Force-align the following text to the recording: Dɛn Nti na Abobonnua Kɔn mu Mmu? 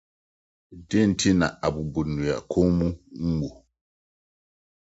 Dɛn 0.89 1.05
Nti 1.11 1.29
na 1.39 1.47
Abobonnua 1.65 2.35
Kɔn 2.51 2.67
mu 2.77 2.87
Mmu? 3.25 3.49